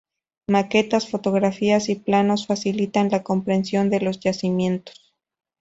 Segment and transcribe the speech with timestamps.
[0.47, 5.13] Maquetas, fotografías y planos facilitan la comprensión de los yacimientos.